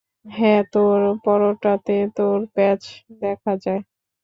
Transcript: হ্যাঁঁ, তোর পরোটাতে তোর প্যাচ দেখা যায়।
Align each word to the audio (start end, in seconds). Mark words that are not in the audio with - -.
হ্যাঁঁ, 0.29 0.61
তোর 0.73 0.99
পরোটাতে 1.25 1.97
তোর 2.15 2.39
প্যাচ 2.55 2.81
দেখা 3.21 3.53
যায়। 3.63 3.81